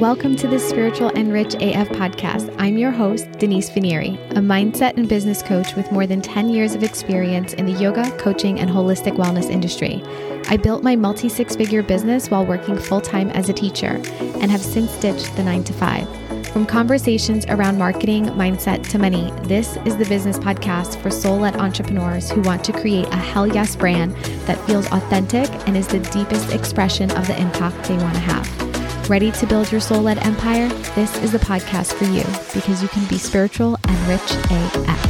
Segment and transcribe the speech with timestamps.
[0.00, 2.56] Welcome to the Spiritual and Rich AF podcast.
[2.58, 6.74] I'm your host, Denise Finieri, a mindset and business coach with more than 10 years
[6.74, 10.02] of experience in the yoga, coaching, and holistic wellness industry.
[10.48, 14.00] I built my multi six figure business while working full time as a teacher
[14.40, 16.08] and have since ditched the nine to five.
[16.46, 21.56] From conversations around marketing, mindset to money, this is the business podcast for soul led
[21.56, 26.00] entrepreneurs who want to create a hell yes brand that feels authentic and is the
[26.00, 28.69] deepest expression of the impact they want to have.
[29.10, 30.68] Ready to build your soul led empire?
[30.94, 32.22] This is the podcast for you
[32.54, 35.04] because you can be spiritual and rich AF.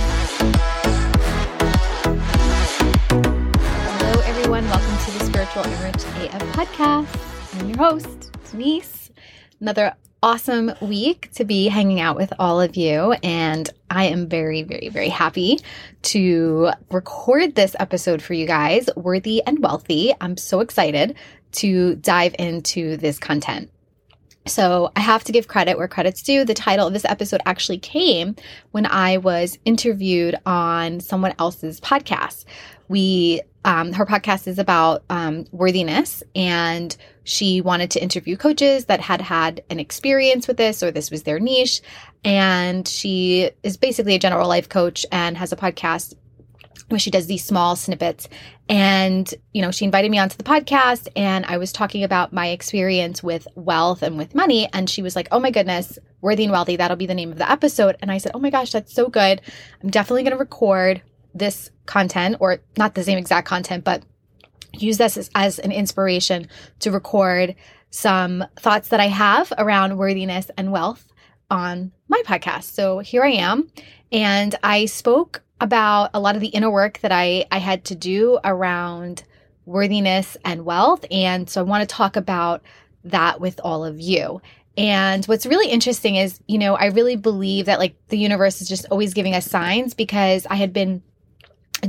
[3.98, 4.64] Hello, everyone.
[4.70, 7.60] Welcome to the Spiritual and Rich AF podcast.
[7.60, 9.10] I'm your host, Denise.
[9.60, 13.12] Another awesome week to be hanging out with all of you.
[13.22, 15.58] And I am very, very, very happy
[16.04, 20.14] to record this episode for you guys, Worthy and Wealthy.
[20.22, 21.16] I'm so excited
[21.52, 23.70] to dive into this content.
[24.50, 26.44] So I have to give credit where credit's due.
[26.44, 28.34] The title of this episode actually came
[28.72, 32.44] when I was interviewed on someone else's podcast.
[32.88, 39.00] We, um, her podcast is about um, worthiness, and she wanted to interview coaches that
[39.00, 41.80] had had an experience with this or this was their niche.
[42.24, 46.14] And she is basically a general life coach and has a podcast
[46.98, 48.28] she does these small snippets.
[48.68, 52.48] And, you know, she invited me onto the podcast and I was talking about my
[52.48, 54.68] experience with wealth and with money.
[54.72, 57.38] And she was like, oh my goodness, Worthy and Wealthy, that'll be the name of
[57.38, 57.96] the episode.
[58.00, 59.40] And I said, oh my gosh, that's so good.
[59.82, 61.02] I'm definitely going to record
[61.34, 64.02] this content or not the same exact content, but
[64.72, 66.48] use this as, as an inspiration
[66.80, 67.54] to record
[67.90, 71.06] some thoughts that I have around worthiness and wealth
[71.50, 72.64] on my podcast.
[72.64, 73.70] So here I am.
[74.12, 77.94] And I spoke about a lot of the inner work that I, I had to
[77.94, 79.24] do around
[79.66, 81.04] worthiness and wealth.
[81.10, 82.62] And so I want to talk about
[83.04, 84.40] that with all of you.
[84.76, 88.68] And what's really interesting is, you know, I really believe that like the universe is
[88.68, 91.02] just always giving us signs because I had been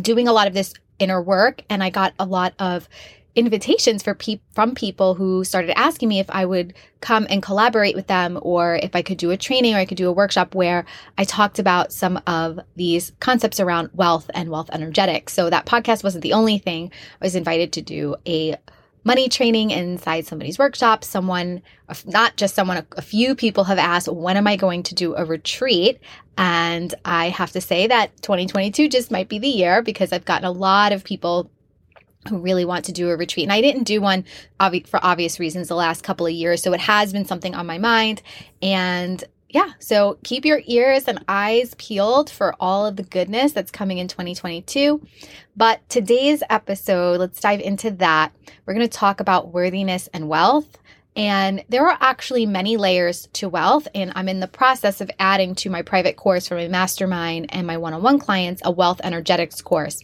[0.01, 2.87] doing a lot of this inner work and I got a lot of
[3.35, 7.95] invitations for pe- from people who started asking me if I would come and collaborate
[7.95, 10.53] with them or if I could do a training or I could do a workshop
[10.53, 10.85] where
[11.17, 15.33] I talked about some of these concepts around wealth and wealth energetics.
[15.33, 16.91] So that podcast wasn't the only thing.
[17.21, 18.57] I was invited to do a
[19.03, 21.03] money training inside somebody's workshop.
[21.03, 21.61] Someone,
[22.05, 25.25] not just someone, a few people have asked, when am I going to do a
[25.25, 25.99] retreat?
[26.37, 30.45] And I have to say that 2022 just might be the year because I've gotten
[30.45, 31.49] a lot of people
[32.29, 33.43] who really want to do a retreat.
[33.43, 34.25] And I didn't do one
[34.59, 36.61] obvi- for obvious reasons the last couple of years.
[36.61, 38.21] So it has been something on my mind.
[38.61, 43.71] And yeah, so keep your ears and eyes peeled for all of the goodness that's
[43.71, 45.05] coming in 2022.
[45.57, 48.33] But today's episode, let's dive into that.
[48.65, 50.77] We're going to talk about worthiness and wealth.
[51.15, 53.87] And there are actually many layers to wealth.
[53.93, 57.67] And I'm in the process of adding to my private course for my mastermind and
[57.67, 60.01] my one on one clients a wealth energetics course.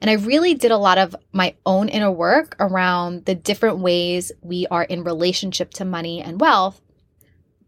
[0.00, 4.30] And I really did a lot of my own inner work around the different ways
[4.42, 6.80] we are in relationship to money and wealth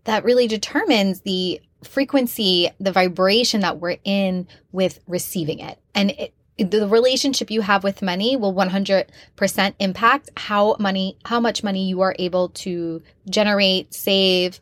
[0.04, 5.78] that really determines the frequency, the vibration that we're in with receiving it.
[5.94, 11.64] And it, the relationship you have with money will 100% impact how money how much
[11.64, 14.60] money you are able to generate save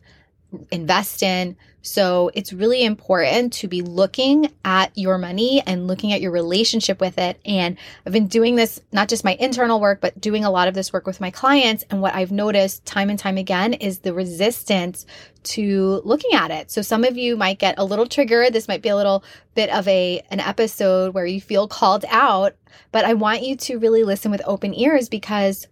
[0.71, 1.55] invest in
[1.85, 7.01] so it's really important to be looking at your money and looking at your relationship
[7.01, 7.41] with it.
[7.45, 10.75] And I've been doing this, not just my internal work, but doing a lot of
[10.75, 11.83] this work with my clients.
[11.89, 15.05] And what I've noticed time and time again is the resistance
[15.43, 16.71] to looking at it.
[16.71, 18.53] So some of you might get a little triggered.
[18.53, 22.55] This might be a little bit of a, an episode where you feel called out,
[22.93, 25.67] but I want you to really listen with open ears because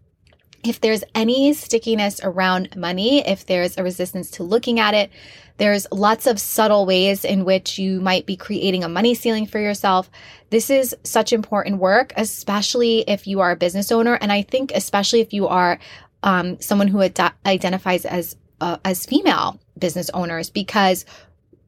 [0.63, 5.09] if there's any stickiness around money, if there's a resistance to looking at it,
[5.57, 9.59] there's lots of subtle ways in which you might be creating a money ceiling for
[9.59, 10.09] yourself.
[10.49, 14.15] This is such important work, especially if you are a business owner.
[14.15, 15.79] And I think, especially if you are
[16.23, 21.05] um, someone who ad- identifies as, uh, as female business owners, because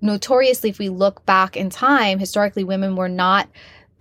[0.02, 3.48] notoriously, if we look back in time, historically, women were not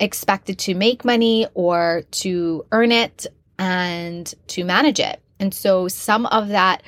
[0.00, 3.26] expected to make money or to earn it
[3.58, 5.20] and to manage it.
[5.38, 6.82] And so some of that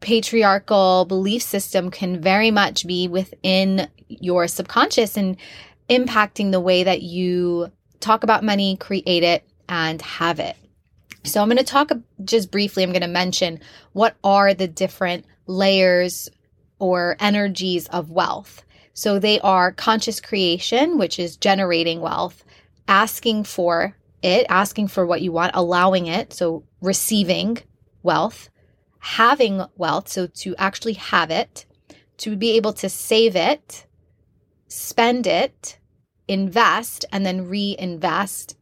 [0.00, 5.36] patriarchal belief system can very much be within your subconscious and
[5.88, 7.70] impacting the way that you
[8.00, 10.56] talk about money, create it, and have it.
[11.22, 11.90] So, I'm going to talk
[12.24, 13.60] just briefly, I'm going to mention
[13.92, 16.30] what are the different layers
[16.78, 18.64] or energies of wealth.
[18.94, 22.42] So, they are conscious creation, which is generating wealth,
[22.88, 27.58] asking for it, asking for what you want, allowing it, so receiving
[28.02, 28.50] wealth,
[28.98, 31.66] having wealth, so to actually have it,
[32.18, 33.86] to be able to save it,
[34.68, 35.78] spend it,
[36.28, 38.56] invest, and then reinvest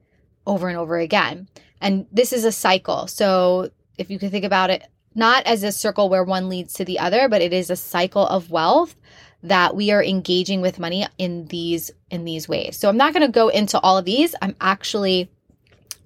[0.47, 1.49] over and over again.
[1.81, 3.07] And this is a cycle.
[3.07, 4.85] So if you can think about it,
[5.15, 8.27] not as a circle where one leads to the other, but it is a cycle
[8.27, 8.97] of wealth
[9.43, 12.77] that we are engaging with money in these in these ways.
[12.77, 14.35] So I'm not going to go into all of these.
[14.43, 15.31] I'm actually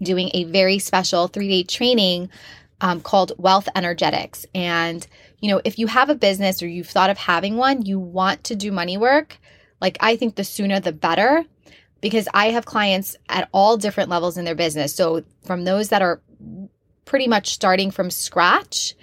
[0.03, 2.31] doing a very special 3-day training
[2.81, 4.45] um, called Wealth Energetics.
[4.55, 5.07] And
[5.41, 8.45] you know, if you have a business or you've thought of having one, you want
[8.45, 9.39] to do money work,
[9.81, 11.45] like I think the sooner the better
[12.01, 14.95] because I have clients at all different levels in their business.
[14.95, 16.21] So from those that are
[17.05, 18.95] pretty much starting from scratch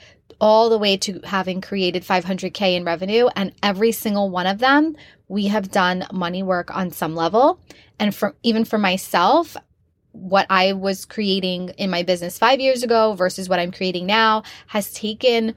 [0.42, 3.28] all the way to having created 500K in revenue.
[3.36, 4.96] And every single one of them,
[5.28, 7.60] we have done money work on some level.
[8.00, 9.58] And for even for myself,
[10.12, 14.44] what I was creating in my business five years ago versus what I'm creating now
[14.68, 15.56] has taken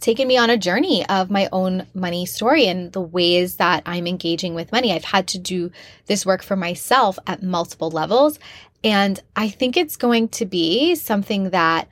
[0.00, 4.06] taken me on a journey of my own money story and the ways that I'm
[4.06, 4.92] engaging with money.
[4.92, 5.70] I've had to do
[6.06, 8.38] this work for myself at multiple levels.
[8.82, 11.88] And I think it's going to be something that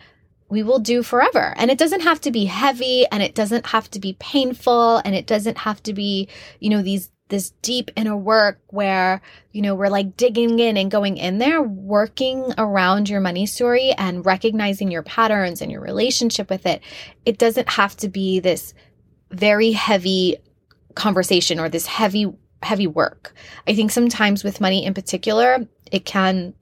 [0.48, 1.54] we will do forever.
[1.56, 5.14] And it doesn't have to be heavy and it doesn't have to be painful and
[5.14, 6.28] it doesn't have to be,
[6.60, 10.90] you know, these this deep inner work where, you know, we're like digging in and
[10.90, 16.50] going in there, working around your money story and recognizing your patterns and your relationship
[16.50, 16.82] with it.
[17.24, 18.74] It doesn't have to be this
[19.30, 20.36] very heavy
[20.94, 22.30] conversation or this heavy,
[22.62, 23.34] heavy work.
[23.66, 26.52] I think sometimes with money in particular, it can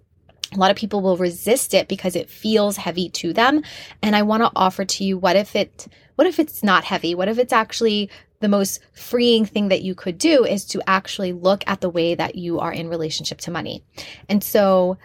[0.52, 3.62] a lot of people will resist it because it feels heavy to them.
[4.02, 7.14] And I want to offer to you what if it what if it's not heavy?
[7.14, 8.08] What if it's actually
[8.40, 12.14] the most freeing thing that you could do is to actually look at the way
[12.14, 13.84] that you are in relationship to money.
[14.28, 14.96] And so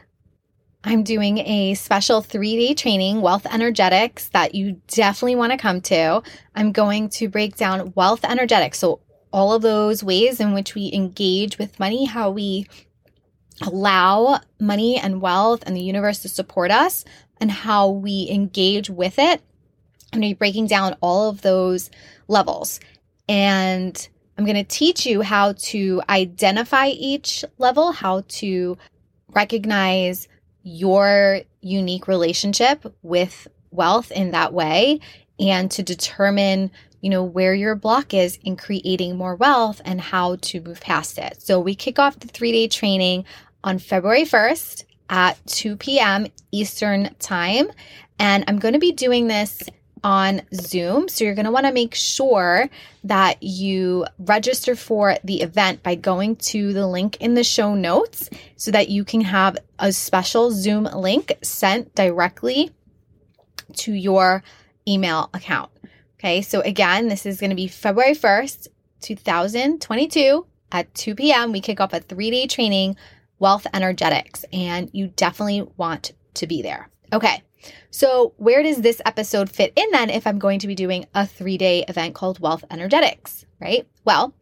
[0.86, 5.82] I'm doing a special three day training, Wealth Energetics, that you definitely want to come
[5.82, 6.22] to.
[6.56, 8.80] I'm going to break down wealth energetics.
[8.80, 9.02] So,
[9.34, 12.68] all of those ways in which we engage with money, how we
[13.62, 17.04] allow money and wealth and the universe to support us
[17.42, 19.42] and how we engage with it.
[20.14, 21.90] I'm going to be breaking down all of those
[22.30, 22.80] levels.
[23.28, 24.08] And
[24.38, 28.78] I'm going to teach you how to identify each level, how to
[29.30, 30.28] recognize
[30.64, 35.00] your unique relationship with wealth in that way,
[35.40, 36.72] and to determine
[37.06, 41.20] you know, where your block is in creating more wealth and how to move past
[41.20, 41.40] it.
[41.40, 43.26] So we kick off the three day training
[43.64, 46.26] on February 1st at 2 p.m.
[46.52, 47.68] Eastern Time.
[48.18, 49.62] And I'm going to be doing this
[50.06, 51.10] on Zoom.
[51.10, 52.70] So you're going to want to make sure
[53.06, 58.30] that you register for the event by going to the link in the show notes
[58.56, 62.70] so that you can have a special Zoom link sent directly
[63.78, 64.44] to your
[64.88, 65.72] email account.
[66.20, 68.68] Okay, so again, this is going to be February 1st,
[69.02, 71.52] 2022 at 2 p.m.
[71.52, 72.96] We kick off a three day training,
[73.40, 76.90] Wealth Energetics, and you definitely want to be there.
[77.12, 77.42] Okay,
[77.92, 81.26] so where does this episode fit in then if I'm going to be doing a
[81.26, 83.88] three day event called Wealth Energetics, right?
[84.04, 84.34] Well,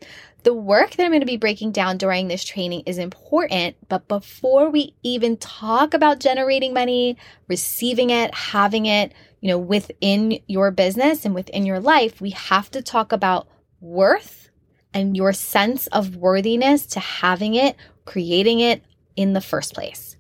[0.44, 4.08] the work that I'm going to be breaking down during this training is important, but
[4.08, 7.18] before we even talk about generating money,
[7.48, 12.70] receiving it, having it, you know, within your business and within your life, we have
[12.72, 13.48] to talk about
[13.80, 14.50] worth
[14.94, 17.75] and your sense of worthiness to having it,
[18.06, 18.84] creating it
[19.15, 20.12] in the first place.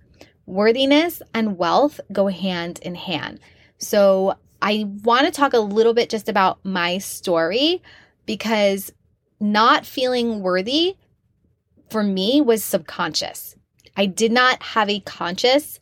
[0.45, 3.39] Worthiness and wealth go hand in hand.
[3.77, 7.81] So, I want to talk a little bit just about my story
[8.25, 8.93] because
[9.41, 10.95] not feeling worthy
[11.89, 13.57] for me was subconscious.
[13.97, 15.81] I did not have a conscious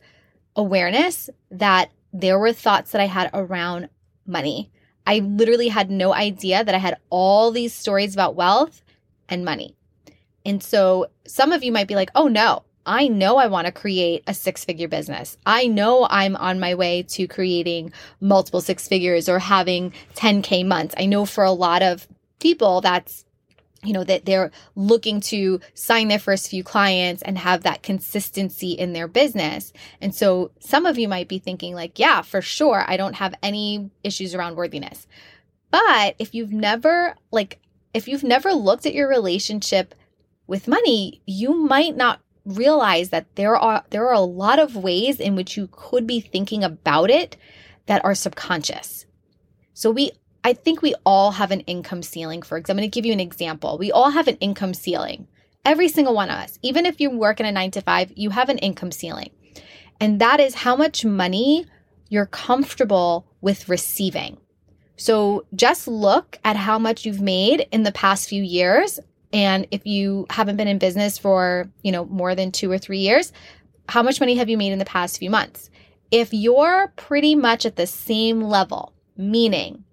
[0.56, 3.88] awareness that there were thoughts that I had around
[4.26, 4.70] money.
[5.06, 8.82] I literally had no idea that I had all these stories about wealth
[9.28, 9.76] and money.
[10.44, 13.72] And so some of you might be like, oh no, I know I want to
[13.72, 15.38] create a six figure business.
[15.46, 20.94] I know I'm on my way to creating multiple six figures or having 10K months.
[20.98, 22.08] I know for a lot of
[22.40, 23.24] people that's
[23.84, 28.72] you know that they're looking to sign their first few clients and have that consistency
[28.72, 32.84] in their business and so some of you might be thinking like yeah for sure
[32.86, 35.06] i don't have any issues around worthiness
[35.70, 37.58] but if you've never like
[37.92, 39.94] if you've never looked at your relationship
[40.46, 45.20] with money you might not realize that there are there are a lot of ways
[45.20, 47.36] in which you could be thinking about it
[47.86, 49.06] that are subconscious
[49.74, 50.12] so we
[50.44, 52.42] I think we all have an income ceiling.
[52.42, 53.78] For example, I'm going to give you an example.
[53.78, 55.28] We all have an income ceiling.
[55.64, 58.30] Every single one of us, even if you work in a nine to five, you
[58.30, 59.30] have an income ceiling.
[60.00, 61.66] And that is how much money
[62.08, 64.38] you're comfortable with receiving.
[64.96, 68.98] So just look at how much you've made in the past few years.
[69.32, 72.98] And if you haven't been in business for, you know, more than two or three
[72.98, 73.32] years,
[73.88, 75.70] how much money have you made in the past few months?
[76.10, 79.84] If you're pretty much at the same level, meaning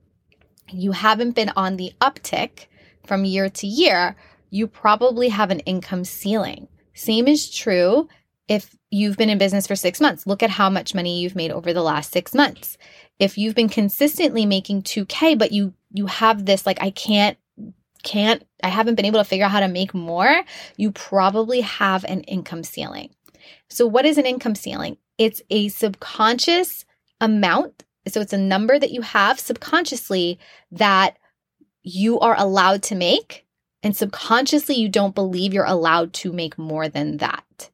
[0.72, 2.67] you haven't been on the uptick
[3.05, 4.15] from year to year,
[4.50, 6.67] you probably have an income ceiling.
[6.93, 8.10] Same is true
[8.48, 10.27] if you've been in business for six months.
[10.27, 12.77] Look at how much money you've made over the last six months.
[13.19, 17.38] If you've been consistently making 2K, but you you have this like I can't
[18.03, 20.43] can't I haven't been able to figure out how to make more,
[20.77, 23.11] you probably have an income ceiling.
[23.69, 24.97] So what is an income ceiling?
[25.17, 26.85] It's a subconscious
[27.21, 27.83] amount.
[28.07, 30.39] So it's a number that you have subconsciously
[30.71, 31.17] that
[31.83, 33.45] you are allowed to make
[33.83, 37.69] and subconsciously you don't believe you're allowed to make more than that.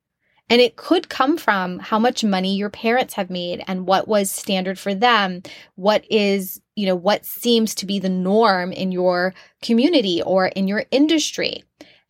[0.50, 4.29] And it could come from how much money your parents have made and what was
[4.29, 5.41] standard for them,
[5.74, 10.67] what is, you know, what seems to be the norm in your community or in
[10.67, 11.63] your industry.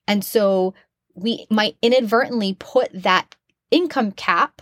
[0.08, 0.74] And so
[1.14, 3.36] we might inadvertently put that
[3.72, 4.62] income cap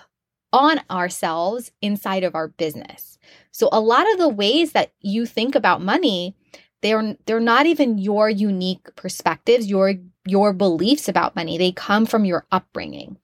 [0.51, 3.17] on ourselves inside of our business.
[3.51, 6.35] So a lot of the ways that you think about money
[6.83, 9.95] they're they're not even your unique perspectives your
[10.27, 13.17] your beliefs about money they come from your upbringing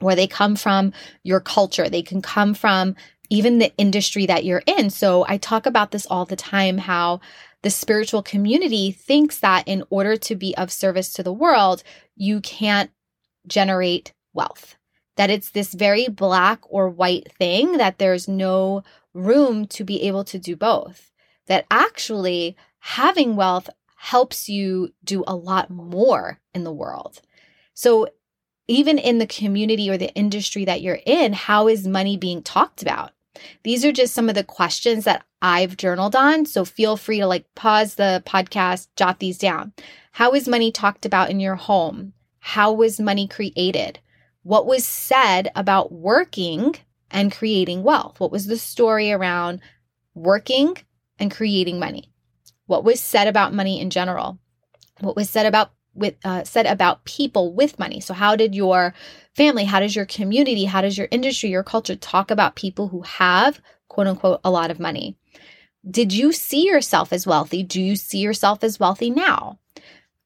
[0.00, 2.96] or they come from your culture they can come from
[3.30, 7.20] even the industry that you're in so i talk about this all the time how
[7.62, 11.82] the spiritual community thinks that in order to be of service to the world
[12.16, 12.90] you can't
[13.46, 14.76] generate wealth
[15.16, 18.82] that it's this very black or white thing that there's no
[19.14, 21.10] room to be able to do both
[21.48, 27.20] that actually having wealth helps you do a lot more in the world.
[27.74, 28.08] So,
[28.68, 32.82] even in the community or the industry that you're in, how is money being talked
[32.82, 33.12] about?
[33.62, 36.46] These are just some of the questions that I've journaled on.
[36.46, 39.72] So feel free to like pause the podcast, jot these down.
[40.12, 42.12] How is money talked about in your home?
[42.40, 43.98] How was money created?
[44.42, 46.76] What was said about working
[47.10, 48.20] and creating wealth?
[48.20, 49.60] What was the story around
[50.14, 50.76] working
[51.18, 52.12] and creating money?
[52.68, 54.38] what was said about money in general,
[55.00, 58.00] what was said about with uh, said about people with money.
[58.00, 58.94] So how did your
[59.34, 63.02] family, how does your community, how does your industry, your culture talk about people who
[63.02, 65.16] have quote unquote a lot of money?
[65.88, 67.62] Did you see yourself as wealthy?
[67.62, 69.58] Do you see yourself as wealthy now?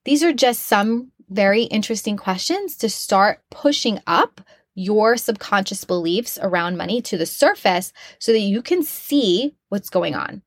[0.04, 4.40] These are just some very interesting questions to start pushing up
[4.74, 10.14] your subconscious beliefs around money to the surface so that you can see what's going
[10.14, 10.42] on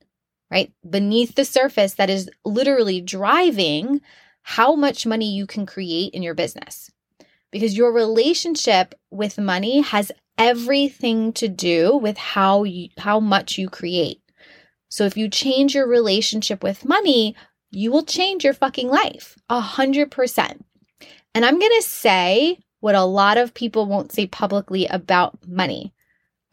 [0.51, 0.72] right?
[0.89, 4.01] Beneath the surface that is literally driving
[4.47, 6.91] how much money you can create in your business.
[7.51, 13.69] Because your relationship with money has everything to do with how you, how much you
[13.69, 14.21] create.
[14.87, 17.35] So if you change your relationship with money,
[17.71, 20.63] you will change your fucking life a hundred percent.
[21.33, 25.91] And I'm to say what a lot of people won't say publicly about money.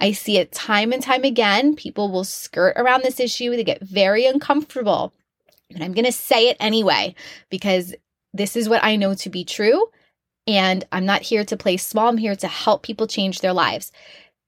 [0.01, 1.77] I see it time and time again.
[1.77, 5.13] People will skirt around this issue, they get very uncomfortable.
[5.73, 7.15] But I'm going to say it anyway
[7.51, 7.95] because
[8.33, 9.87] this is what I know to be true.
[10.47, 13.93] And I'm not here to play small, I'm here to help people change their lives.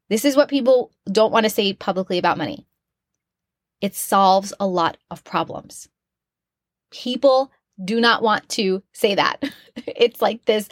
[0.08, 2.66] This is what people don't want to say publicly about money
[3.84, 5.90] it solves a lot of problems.
[6.90, 7.52] People
[7.84, 9.42] do not want to say that.
[9.76, 10.70] it's like this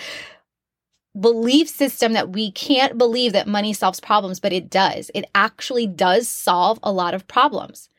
[1.21, 5.11] belief system that we can't believe that money solves problems, but it does.
[5.15, 7.91] It actually does solve a lot of problems.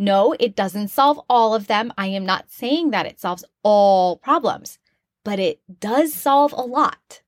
[0.00, 1.92] No, it doesn't solve all of them.
[1.98, 4.78] I am not saying that it solves all problems,
[5.26, 7.20] but it does solve a lot.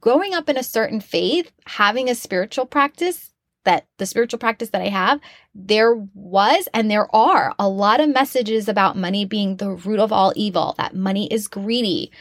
[0.00, 3.32] Growing up in a certain faith, having a spiritual practice,
[3.64, 5.18] that the spiritual practice that I have,
[5.56, 10.12] there was and there are a lot of messages about money being the root of
[10.12, 12.12] all evil, that money is greedy,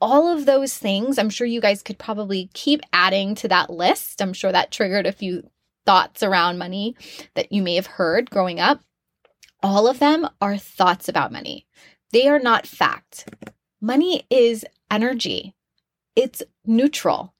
[0.00, 4.22] all of those things, I'm sure you guys could probably keep adding to that list.
[4.22, 5.50] I'm sure that triggered a few
[5.84, 6.94] thoughts around money
[7.34, 8.80] that you may have heard growing up.
[9.62, 11.66] All of them are thoughts about money.
[12.12, 13.28] They are not fact.
[13.80, 15.54] Money is energy,
[16.16, 17.34] it's neutral.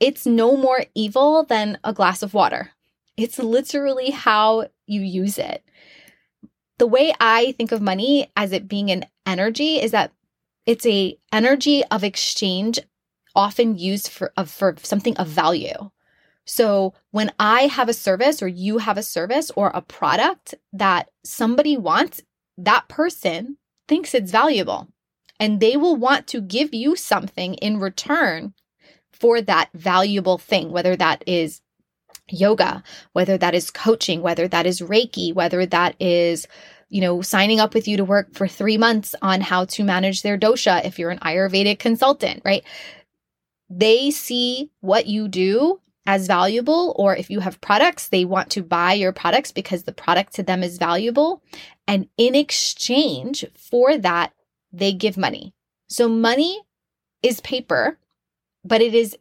[0.00, 2.72] It's no more evil than a glass of water.
[3.16, 5.62] It's literally how you use it.
[6.78, 10.12] The way I think of money as it being an energy is that
[10.66, 12.80] it's a energy of exchange
[13.34, 15.90] often used for, for something of value.
[16.44, 21.10] So when I have a service or you have a service or a product that
[21.24, 22.22] somebody wants,
[22.58, 23.56] that person
[23.88, 24.88] thinks it's valuable
[25.40, 28.54] and they will want to give you something in return
[29.12, 31.60] for that valuable thing, whether that is
[32.28, 32.82] yoga,
[33.12, 36.46] whether that is coaching, whether that is Reiki, whether that is
[36.90, 40.22] you know, signing up with you to work for three months on how to manage
[40.22, 42.62] their dosha if you're an Ayurvedic consultant, right?
[43.68, 48.62] They see what you do as valuable, or if you have products, they want to
[48.62, 51.42] buy your products because the product to them is valuable.
[51.86, 54.32] And in exchange for that,
[54.72, 55.54] they give money.
[55.88, 56.60] So money
[57.22, 57.98] is paper,
[58.64, 59.16] but it is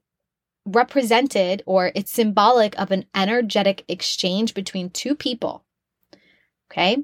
[0.65, 5.63] represented or it's symbolic of an energetic exchange between two people.
[6.71, 7.03] Okay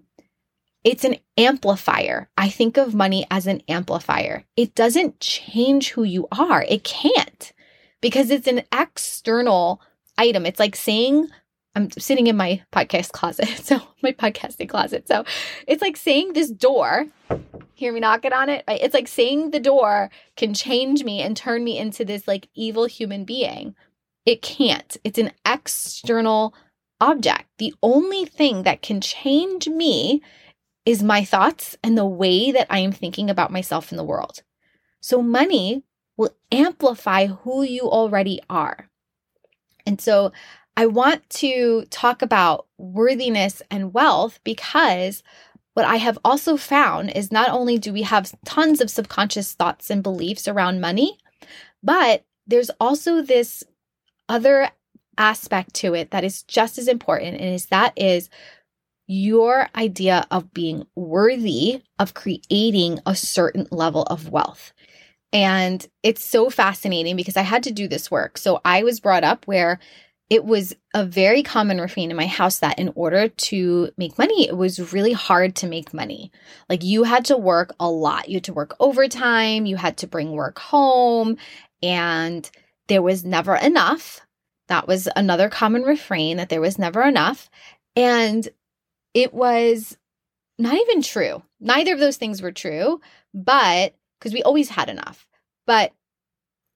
[0.84, 2.30] it's an amplifier.
[2.38, 4.46] I think of money as an amplifier.
[4.56, 6.64] It doesn't change who you are.
[6.64, 7.54] It can't
[8.02, 9.82] because it's an external
[10.18, 10.46] item.
[10.46, 11.28] It's like saying,
[11.76, 13.48] I'm sitting in my podcast closet.
[13.64, 15.08] So, my podcasting closet.
[15.08, 15.24] So,
[15.68, 17.06] it's like saying this door,
[17.74, 18.64] hear me knocking on it.
[18.68, 22.86] It's like saying the door can change me and turn me into this like evil
[22.86, 23.76] human being.
[24.26, 24.98] It can't.
[25.04, 26.54] It's an external
[27.02, 27.46] object.
[27.58, 30.22] The only thing that can change me
[30.86, 34.42] is my thoughts and the way that I am thinking about myself in the world.
[35.02, 35.84] So, money
[36.20, 38.90] will amplify who you already are.
[39.86, 40.34] And so,
[40.76, 45.24] I want to talk about worthiness and wealth because
[45.74, 49.90] what I have also found is not only do we have tons of subconscious thoughts
[49.90, 51.18] and beliefs around money,
[51.82, 53.64] but there's also this
[54.28, 54.70] other
[55.18, 58.30] aspect to it that is just as important and is that is
[59.08, 64.72] your idea of being worthy of creating a certain level of wealth.
[65.32, 68.38] And it's so fascinating because I had to do this work.
[68.38, 69.80] So I was brought up where
[70.30, 74.48] it was a very common refrain in my house that in order to make money,
[74.48, 76.32] it was really hard to make money.
[76.70, 78.30] Like you had to work a lot.
[78.30, 81.38] You had to work overtime, you had to bring work home,
[81.82, 82.50] and
[82.88, 84.22] there was never enough.
[84.68, 87.50] That was another common refrain that there was never enough.
[87.96, 88.48] And
[89.16, 89.98] it was
[90.60, 91.42] not even true.
[91.60, 93.02] Neither of those things were true,
[93.34, 95.28] but because we always had enough.
[95.66, 95.94] But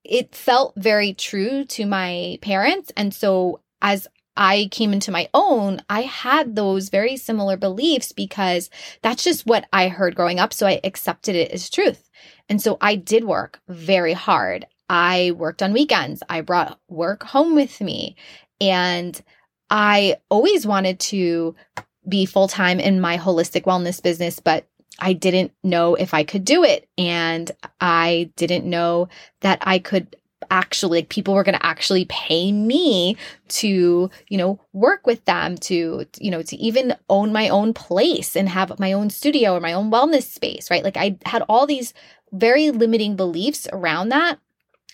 [0.04, 2.92] it felt very true to my parents.
[2.96, 8.70] And so as I came into my own, I had those very similar beliefs because
[9.02, 10.54] that's just what I heard growing up.
[10.54, 12.10] So I accepted it as truth.
[12.50, 14.66] And so I did work very hard.
[14.90, 16.24] I worked on weekends.
[16.30, 18.16] I brought work home with me.
[18.60, 19.22] And
[19.70, 21.56] I always wanted to
[22.08, 24.68] be full time in my holistic wellness business, but
[25.00, 26.88] I didn't know if I could do it.
[26.98, 27.52] And
[27.82, 29.10] I didn't know
[29.42, 30.16] that I could
[30.52, 35.58] actually like people were going to actually pay me to you know work with them
[35.58, 39.60] to you know to even own my own place and have my own studio or
[39.60, 41.94] my own wellness space right like i had all these
[42.34, 44.38] very limiting beliefs around that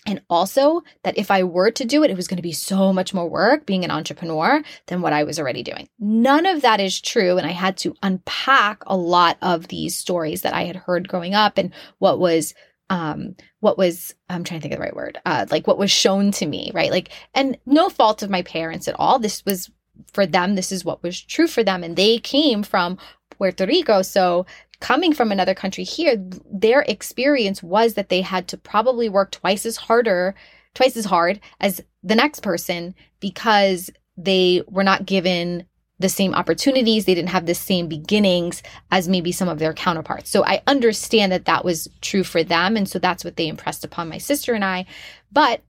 [0.06, 2.92] and also that if I were to do it, it was going to be so
[2.92, 5.88] much more work being an entrepreneur than what I was already doing.
[5.98, 7.36] None of that is true.
[7.36, 11.34] And I had to unpack a lot of these stories that I had heard growing
[11.34, 12.54] up and what was
[12.88, 15.92] um what was i'm trying to think of the right word uh like what was
[15.92, 19.70] shown to me right like and no fault of my parents at all this was
[20.12, 22.98] for them this is what was true for them and they came from
[23.30, 24.44] puerto rico so
[24.80, 26.16] coming from another country here,
[26.50, 30.34] their experience was that they had to probably work twice as harder,
[30.74, 35.66] twice as hard as the next person because they were not given
[35.98, 37.04] the same opportunities.
[37.04, 40.30] They didn't have the same beginnings as maybe some of their counterparts.
[40.30, 42.76] So I understand that that was true for them.
[42.76, 44.86] And so that's what they impressed upon my sister and I.
[45.30, 45.60] But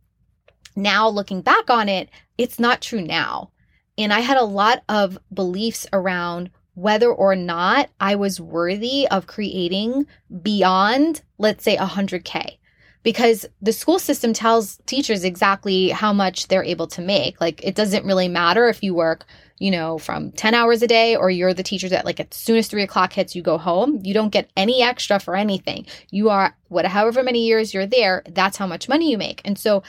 [0.76, 3.52] now looking back on it, it's not true now.
[3.98, 9.28] And I had a lot of beliefs around whether or not I was worthy of
[9.28, 10.08] creating
[10.42, 12.58] beyond, let's say, 100K.
[13.04, 17.42] Because the school system tells teachers exactly how much they're able to make.
[17.42, 19.26] Like, it doesn't really matter if you work,
[19.58, 22.58] you know, from 10 hours a day or you're the teacher that, like, as soon
[22.58, 24.00] as three o'clock hits, you go home.
[24.04, 25.88] You don't get any extra for anything.
[26.12, 29.42] You are, what, however many years you're there, that's how much money you make.
[29.46, 29.82] And so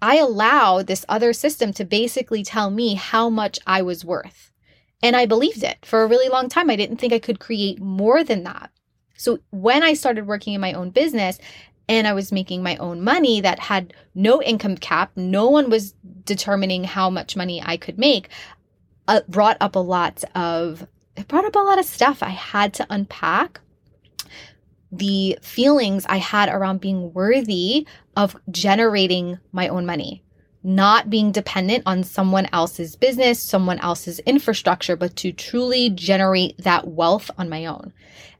[0.00, 4.51] I allow this other system to basically tell me how much I was worth.
[5.02, 6.70] And I believed it for a really long time.
[6.70, 8.70] I didn't think I could create more than that.
[9.16, 11.38] So when I started working in my own business
[11.88, 15.94] and I was making my own money that had no income cap, no one was
[16.24, 18.28] determining how much money I could make,
[19.08, 20.86] uh, brought up a lot of
[21.16, 23.60] it brought up a lot of stuff I had to unpack.
[24.90, 27.86] The feelings I had around being worthy
[28.16, 30.22] of generating my own money
[30.64, 36.88] not being dependent on someone else's business, someone else's infrastructure, but to truly generate that
[36.88, 37.92] wealth on my own.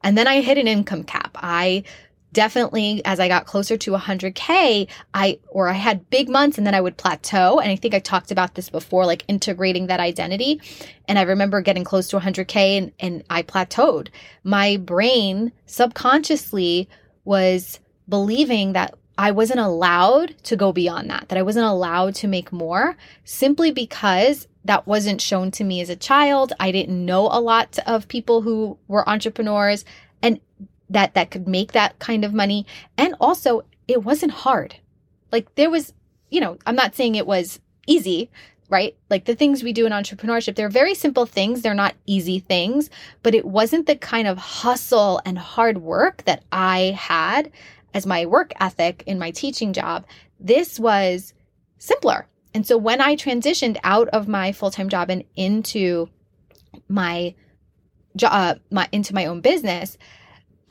[0.02, 1.36] And then I hit an income cap.
[1.40, 1.84] I
[2.32, 6.74] definitely as I got closer to 100K, I, or I had big months and then
[6.74, 7.58] I would plateau.
[7.58, 10.60] And I think I talked about this before, like integrating that identity.
[11.08, 14.08] And I remember getting close to 100K and, and I plateaued.
[14.44, 16.88] My brain subconsciously
[17.24, 22.26] was believing that I wasn't allowed to go beyond that, that I wasn't allowed to
[22.26, 26.52] make more simply because that wasn't shown to me as a child.
[26.58, 29.84] I didn't know a lot of people who were entrepreneurs.
[30.22, 30.40] And
[30.90, 32.66] that that could make that kind of money
[32.98, 34.76] and also it wasn't hard
[35.30, 35.92] like there was
[36.30, 38.30] you know i'm not saying it was easy
[38.68, 42.38] right like the things we do in entrepreneurship they're very simple things they're not easy
[42.38, 42.90] things
[43.22, 47.50] but it wasn't the kind of hustle and hard work that i had
[47.94, 50.04] as my work ethic in my teaching job
[50.40, 51.34] this was
[51.78, 56.08] simpler and so when i transitioned out of my full-time job and into
[56.88, 57.34] my
[58.16, 59.96] job uh, my into my own business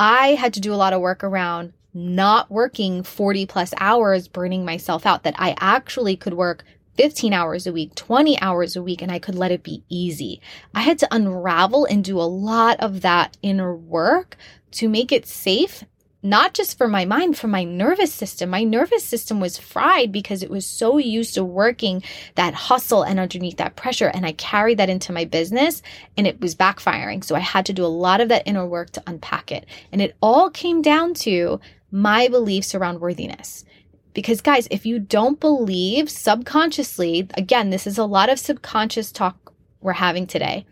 [0.01, 4.65] I had to do a lot of work around not working 40 plus hours, burning
[4.65, 6.63] myself out, that I actually could work
[6.97, 10.41] 15 hours a week, 20 hours a week, and I could let it be easy.
[10.73, 14.37] I had to unravel and do a lot of that inner work
[14.71, 15.83] to make it safe
[16.23, 18.49] not just for my mind, for my nervous system.
[18.49, 22.03] My nervous system was fried because it was so used to working
[22.35, 24.07] that hustle and underneath that pressure.
[24.07, 25.81] And I carried that into my business
[26.17, 27.23] and it was backfiring.
[27.23, 29.65] So I had to do a lot of that inner work to unpack it.
[29.91, 31.59] And it all came down to
[31.91, 33.65] my beliefs around worthiness.
[34.13, 39.53] Because, guys, if you don't believe subconsciously, again, this is a lot of subconscious talk
[39.79, 40.65] we're having today.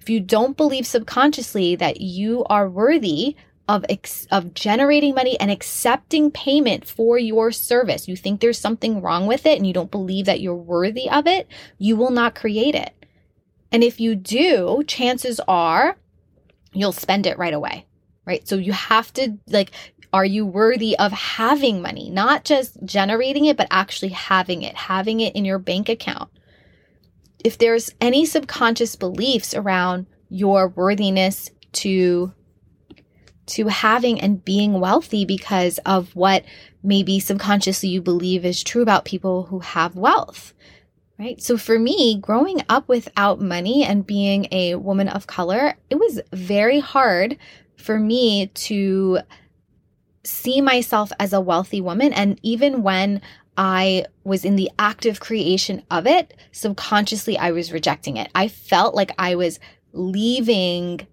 [0.00, 3.36] If you don't believe subconsciously that you are worthy
[3.68, 8.06] of ex- of generating money and accepting payment for your service.
[8.06, 11.26] You think there's something wrong with it and you don't believe that you're worthy of
[11.26, 11.48] it,
[11.78, 12.92] you will not create it.
[13.72, 15.96] And if you do, chances are
[16.72, 17.86] you'll spend it right away.
[18.24, 18.46] Right?
[18.46, 19.72] So you have to like
[20.12, 25.20] are you worthy of having money, not just generating it but actually having it, having
[25.20, 26.30] it in your bank account.
[27.44, 32.32] If there's any subconscious beliefs around your worthiness to
[33.46, 36.44] to having and being wealthy because of what
[36.82, 40.52] maybe subconsciously you believe is true about people who have wealth.
[41.18, 41.40] Right.
[41.40, 46.20] So for me, growing up without money and being a woman of color, it was
[46.32, 47.38] very hard
[47.76, 49.20] for me to
[50.24, 52.12] see myself as a wealthy woman.
[52.12, 53.22] And even when
[53.56, 58.30] I was in the active creation of it, subconsciously I was rejecting it.
[58.34, 59.58] I felt like I was
[59.92, 61.06] leaving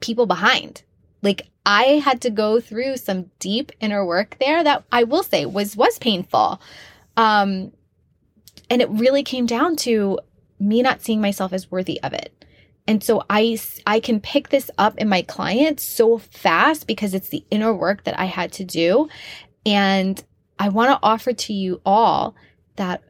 [0.00, 0.82] people behind.
[1.22, 5.46] Like I had to go through some deep inner work there that I will say
[5.46, 6.60] was was painful.
[7.16, 7.72] Um
[8.68, 10.18] and it really came down to
[10.58, 12.44] me not seeing myself as worthy of it.
[12.86, 17.28] And so I I can pick this up in my clients so fast because it's
[17.28, 19.08] the inner work that I had to do
[19.66, 20.22] and
[20.58, 22.34] I want to offer to you all
[22.76, 23.02] that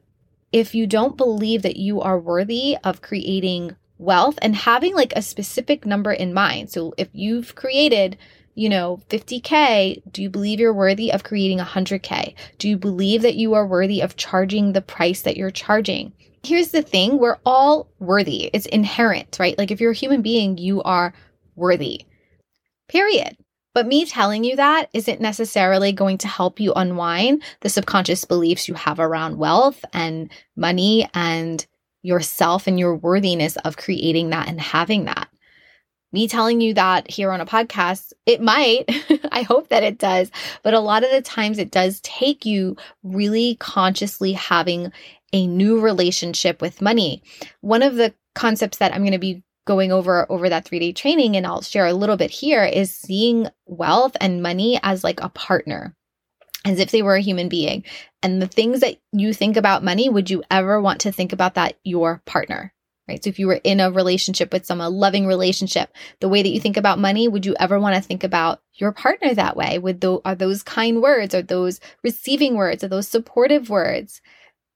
[0.52, 5.22] if you don't believe that you are worthy of creating wealth and having like a
[5.22, 6.70] specific number in mind.
[6.70, 8.16] So if you've created
[8.60, 12.34] you know, 50K, do you believe you're worthy of creating 100K?
[12.58, 16.12] Do you believe that you are worthy of charging the price that you're charging?
[16.42, 18.50] Here's the thing we're all worthy.
[18.52, 19.56] It's inherent, right?
[19.56, 21.14] Like if you're a human being, you are
[21.56, 22.04] worthy,
[22.86, 23.34] period.
[23.72, 28.68] But me telling you that isn't necessarily going to help you unwind the subconscious beliefs
[28.68, 31.66] you have around wealth and money and
[32.02, 35.29] yourself and your worthiness of creating that and having that
[36.12, 38.84] me telling you that here on a podcast, it might.
[39.32, 40.30] I hope that it does.
[40.62, 44.92] But a lot of the times it does take you really consciously having
[45.32, 47.22] a new relationship with money.
[47.60, 51.36] One of the concepts that I'm going to be going over over that 3-day training
[51.36, 55.28] and I'll share a little bit here is seeing wealth and money as like a
[55.28, 55.94] partner
[56.64, 57.84] as if they were a human being.
[58.22, 61.54] And the things that you think about money, would you ever want to think about
[61.54, 62.72] that your partner?
[63.10, 63.24] Right?
[63.24, 66.48] So if you were in a relationship with someone, a loving relationship, the way that
[66.48, 69.80] you think about money, would you ever want to think about your partner that way?
[69.80, 71.34] Would those, are those kind words?
[71.34, 72.84] Are those receiving words?
[72.84, 74.20] Are those supportive words?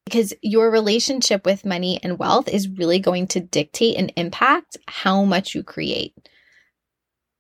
[0.05, 5.23] Because your relationship with money and wealth is really going to dictate and impact how
[5.25, 6.13] much you create.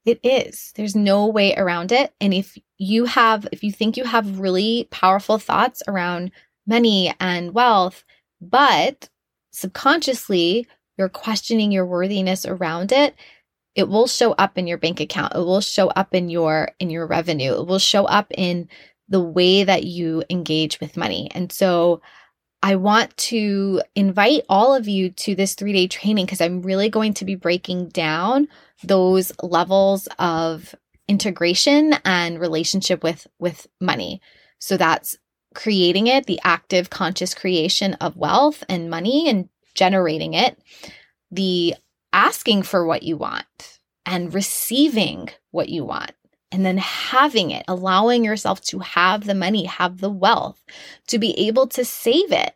[0.07, 0.73] It is.
[0.77, 2.13] There's no way around it.
[2.21, 6.31] And if you have, if you think you have really powerful thoughts around
[6.69, 8.05] money and wealth,
[8.41, 9.09] but
[9.51, 13.15] subconsciously you're questioning your worthiness around it,
[13.75, 15.35] it will show up in your bank account.
[15.35, 17.53] It will show up in your in your revenue.
[17.55, 18.69] It will show up in
[19.09, 21.29] the way that you engage with money.
[21.35, 22.01] And so
[22.63, 27.13] I want to invite all of you to this 3-day training because I'm really going
[27.15, 28.49] to be breaking down
[28.83, 30.75] those levels of
[31.07, 34.23] integration and relationship with with money.
[34.59, 35.19] So that's
[35.55, 40.59] creating it, the active conscious creation of wealth and money and generating it,
[41.31, 41.75] the
[42.13, 46.13] asking for what you want and receiving what you want
[46.53, 50.63] and then having it, allowing yourself to have the money, have the wealth,
[51.09, 52.55] to be able to save it,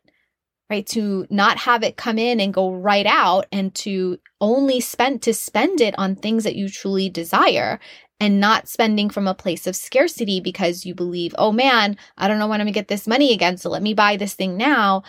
[0.70, 0.87] right?
[0.88, 5.35] To not have it come in and go right out and to only spend to
[5.35, 7.81] spend it on things that you truly desire
[8.20, 12.38] and not spending from a place of scarcity because you believe, oh man, I don't
[12.38, 15.02] know when I'm gonna get this money again, so let me buy this thing now.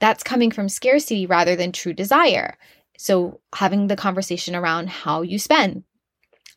[0.00, 2.56] That's coming from scarcity rather than true desire.
[2.98, 5.84] So, having the conversation around how you spend.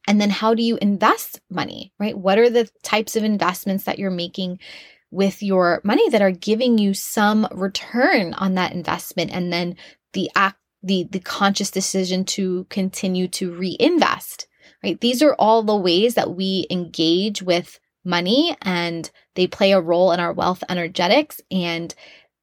[0.08, 2.18] And then, how do you invest money, right?
[2.18, 4.60] What are the types of investments that you're making
[5.10, 9.32] with your money that are giving you some return on that investment?
[9.32, 9.76] And then
[10.14, 14.48] the act, the, the conscious decision to continue to reinvest
[14.84, 15.00] right?
[15.00, 20.12] These are all the ways that we engage with money and they play a role
[20.12, 21.42] in our wealth energetics.
[21.52, 21.94] And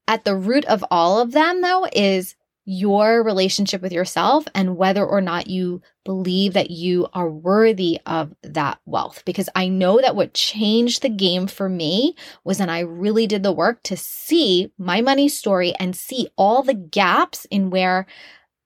[0.07, 5.05] at the root of all of them, though, is your relationship with yourself and whether
[5.05, 9.21] or not you believe that you are worthy of that wealth.
[9.23, 13.43] Because I know that what changed the game for me was when I really did
[13.43, 18.07] the work to see my money story and see all the gaps in where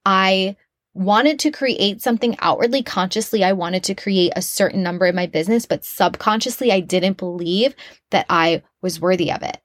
[0.06, 0.56] I
[0.94, 5.28] wanted to create something outwardly consciously i wanted to create a certain number in my
[5.28, 7.76] business but subconsciously i didn't believe
[8.10, 9.62] that i was worthy of it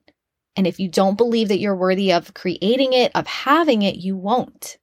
[0.55, 4.15] and if you don't believe that you're worthy of creating it of having it you
[4.15, 4.77] won't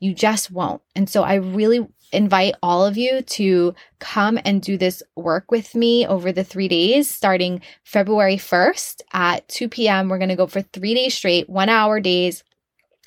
[0.00, 4.76] you just won't and so i really invite all of you to come and do
[4.76, 10.18] this work with me over the three days starting february 1st at 2 p.m we're
[10.18, 12.44] going to go for three days straight one hour days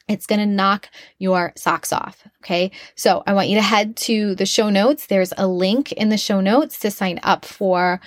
[0.08, 2.28] it's going to knock your socks off.
[2.44, 2.72] Okay.
[2.96, 5.08] So I want you to head to the show notes.
[5.08, 8.00] There's a link in the show notes to sign up for,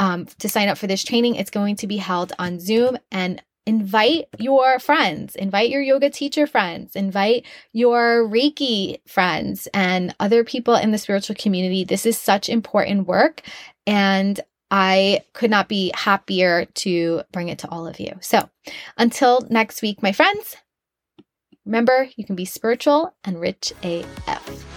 [0.00, 1.36] um, to sign up for this training.
[1.36, 6.46] It's going to be held on Zoom and invite your friends, invite your yoga teacher
[6.46, 11.84] friends, invite your Reiki friends and other people in the spiritual community.
[11.84, 13.42] This is such important work.
[13.86, 18.12] And I could not be happier to bring it to all of you.
[18.20, 18.48] So
[18.96, 20.56] until next week, my friends,
[21.68, 24.67] Remember, you can be spiritual and rich AF.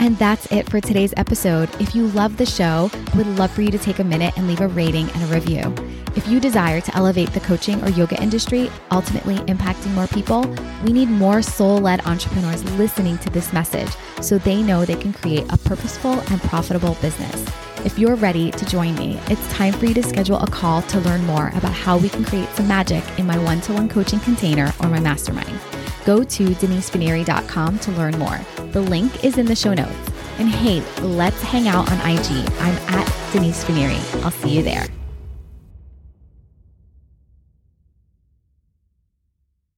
[0.00, 1.68] And that's it for today's episode.
[1.80, 4.46] If you love the show, I would love for you to take a minute and
[4.46, 5.74] leave a rating and a review.
[6.14, 10.42] If you desire to elevate the coaching or yoga industry, ultimately impacting more people,
[10.84, 15.12] we need more soul led entrepreneurs listening to this message so they know they can
[15.12, 17.44] create a purposeful and profitable business.
[17.84, 21.00] If you're ready to join me, it's time for you to schedule a call to
[21.00, 24.20] learn more about how we can create some magic in my one to one coaching
[24.20, 25.60] container or my mastermind.
[26.08, 28.40] Go to denisefineri.com to learn more.
[28.72, 29.92] The link is in the show notes.
[30.38, 32.50] And hey, let's hang out on IG.
[32.60, 34.24] I'm at Denise Fineri.
[34.24, 34.86] I'll see you there.